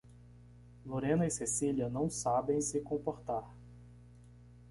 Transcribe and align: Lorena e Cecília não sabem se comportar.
Lorena 0.83 1.27
e 1.27 1.29
Cecília 1.29 1.87
não 1.87 2.09
sabem 2.09 2.59
se 2.59 2.81
comportar. 2.81 3.55